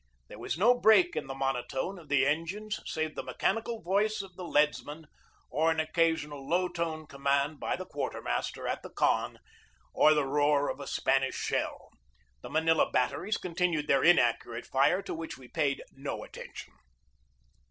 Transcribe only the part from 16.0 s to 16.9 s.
attention.